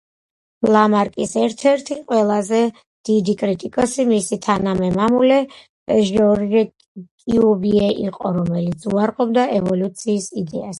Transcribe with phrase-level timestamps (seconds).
[0.75, 2.61] ლამარკის ერთ-ერთი ყველაზე
[3.09, 5.39] დიდი კრიტიკოსი მისი თანამემამულე
[6.11, 10.69] ჟორჟ კიუვიე იყო, რომელიც უარყოფდა ევოლუციის იდეას.